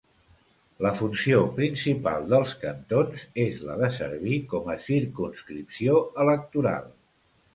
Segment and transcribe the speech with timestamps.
[0.85, 6.91] La funció principal dels cantons és la de servir com a circumscripció electoral.